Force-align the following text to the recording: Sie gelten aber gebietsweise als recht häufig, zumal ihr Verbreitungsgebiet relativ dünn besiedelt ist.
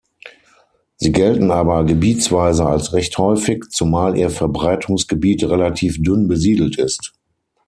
Sie 0.95 1.11
gelten 1.11 1.51
aber 1.51 1.83
gebietsweise 1.83 2.65
als 2.65 2.91
recht 2.93 3.19
häufig, 3.19 3.65
zumal 3.69 4.17
ihr 4.17 4.31
Verbreitungsgebiet 4.31 5.43
relativ 5.43 6.01
dünn 6.01 6.27
besiedelt 6.27 6.79
ist. 6.79 7.13